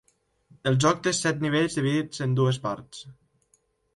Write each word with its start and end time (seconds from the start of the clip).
El 0.71 0.77
joc 0.85 1.03
té 1.07 1.13
set 1.17 1.43
nivells 1.43 1.77
dividits 1.79 2.25
en 2.27 2.35
dues 2.39 2.61
parts. 2.65 3.05